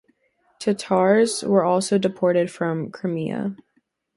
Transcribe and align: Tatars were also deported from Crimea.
Tatars 0.57 1.43
were 1.43 1.63
also 1.63 1.99
deported 1.99 2.49
from 2.49 2.89
Crimea. 2.89 3.55